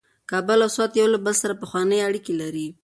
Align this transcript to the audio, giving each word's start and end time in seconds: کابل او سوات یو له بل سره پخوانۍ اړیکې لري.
کابل 0.31 0.59
او 0.65 0.71
سوات 0.75 0.91
یو 0.93 1.07
له 1.13 1.19
بل 1.25 1.35
سره 1.41 1.59
پخوانۍ 1.61 1.99
اړیکې 2.07 2.33
لري. 2.41 2.67